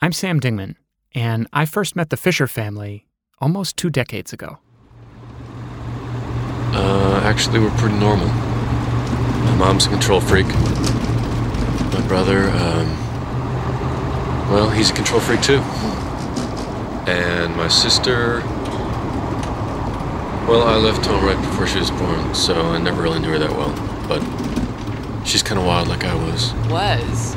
I'm 0.00 0.12
Sam 0.12 0.38
Dingman, 0.38 0.76
and 1.12 1.48
I 1.52 1.64
first 1.64 1.96
met 1.96 2.10
the 2.10 2.16
Fisher 2.16 2.46
family 2.46 3.08
almost 3.40 3.76
two 3.76 3.90
decades 3.90 4.32
ago. 4.32 4.58
Uh, 6.72 7.20
actually, 7.24 7.58
we're 7.58 7.76
pretty 7.78 7.98
normal. 7.98 8.28
My 8.28 9.56
mom's 9.56 9.86
a 9.86 9.88
control 9.88 10.20
freak. 10.20 10.46
My 10.46 12.04
brother, 12.06 12.48
um, 12.50 12.86
well, 14.52 14.70
he's 14.70 14.90
a 14.90 14.94
control 14.94 15.18
freak 15.18 15.42
too. 15.42 15.58
And 17.10 17.56
my 17.56 17.66
sister, 17.66 18.38
well, 20.46 20.62
I 20.62 20.76
left 20.76 21.06
home 21.06 21.24
right 21.24 21.40
before 21.40 21.66
she 21.66 21.80
was 21.80 21.90
born, 21.90 22.36
so 22.36 22.54
I 22.54 22.78
never 22.78 23.02
really 23.02 23.18
knew 23.18 23.30
her 23.30 23.38
that 23.40 23.50
well. 23.50 23.74
But 24.06 24.22
she's 25.26 25.42
kind 25.42 25.58
of 25.58 25.66
wild 25.66 25.88
like 25.88 26.04
I 26.04 26.14
was. 26.14 26.54
Was. 26.70 27.34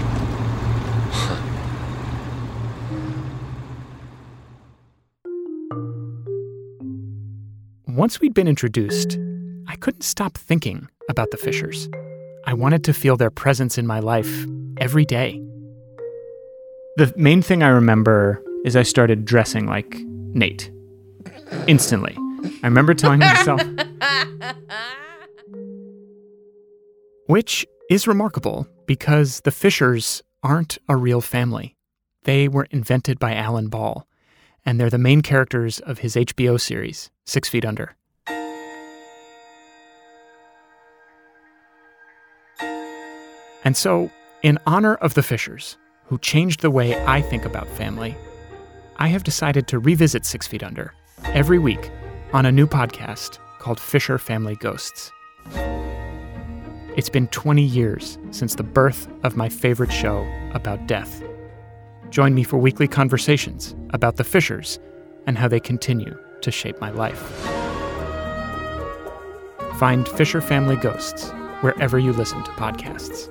Once 7.95 8.22
we'd 8.22 8.34
been 8.34 8.48
introduced, 8.48 9.20
I 9.68 9.76
couldn't 9.76 10.04
stop 10.04 10.38
thinking 10.38 10.88
about 11.09 11.30
the 11.32 11.38
Fishers. 11.38 11.90
I 12.45 12.54
wanted 12.54 12.86
to 12.86 12.94
feel 12.94 13.18
their 13.18 13.30
presence 13.30 13.77
in 13.77 13.86
my 13.86 13.99
life 13.99 14.45
every 14.77 15.04
day. 15.04 15.44
The 16.96 17.13
main 17.18 17.41
thing 17.41 17.63
I 17.63 17.68
remember 17.68 18.41
is 18.63 18.77
I 18.77 18.84
started 18.84 19.26
dressing 19.26 19.66
like 19.66 19.94
Nate. 20.34 20.72
Instantly. 21.68 22.16
I 22.63 22.68
remember 22.68 22.94
telling 22.94 23.20
myself, 23.20 23.62
which 27.26 27.68
is 27.90 28.08
remarkable 28.08 28.68
because 28.85 29.41
the 29.41 29.52
Fishers 29.52 30.23
aren't 30.44 30.77
a 30.88 30.96
real 30.96 31.20
family. 31.20 31.76
They 32.23 32.48
were 32.48 32.68
invented 32.71 33.20
by 33.20 33.35
Alan 33.35 33.68
Ball, 33.68 34.08
and 34.65 34.79
they're 34.79 34.89
the 34.89 34.97
main 34.97 35.21
characters 35.21 35.79
of 35.79 35.99
his 35.99 36.15
HBO 36.15 36.59
series, 36.59 37.09
Six 37.26 37.49
Feet 37.49 37.65
Under. 37.65 37.95
And 43.63 43.77
so, 43.77 44.09
in 44.41 44.57
honor 44.65 44.95
of 44.95 45.13
the 45.13 45.23
Fishers, 45.23 45.77
who 46.05 46.18
changed 46.18 46.62
the 46.62 46.71
way 46.71 46.99
I 47.05 47.21
think 47.21 47.45
about 47.45 47.68
family, 47.68 48.15
I 48.98 49.07
have 49.07 49.23
decided 49.23 49.68
to 49.68 49.79
revisit 49.79 50.26
Six 50.26 50.48
Feet 50.48 50.63
Under 50.63 50.93
every 51.25 51.59
week 51.59 51.91
on 52.34 52.46
a 52.46 52.51
new 52.51 52.68
podcast 52.68 53.37
called 53.59 53.79
Fisher 53.79 54.18
Family 54.18 54.55
Ghosts. 54.55 55.12
It's 56.98 57.09
been 57.09 57.27
20 57.27 57.63
years 57.63 58.18
since 58.31 58.55
the 58.55 58.63
birth 58.63 59.07
of 59.23 59.37
my 59.37 59.48
favorite 59.48 59.91
show 59.91 60.27
about 60.53 60.87
death. 60.87 61.23
Join 62.10 62.34
me 62.34 62.44
for 62.44 62.57
weekly 62.57 62.88
conversations 62.88 63.76
about 63.91 64.18
the 64.18 64.24
Fishers 64.24 64.80
and 65.28 65.38
how 65.38 65.47
they 65.47 65.59
continue 65.59 66.18
to 66.41 66.52
shape 66.52 66.80
my 66.81 66.90
life. 66.91 67.22
Find 69.80 70.08
Fisher 70.08 70.41
Family 70.41 70.75
Ghosts 70.75 71.31
wherever 71.62 71.97
you 71.97 72.13
listen 72.13 72.44
to 72.44 72.52
podcasts. 72.52 73.30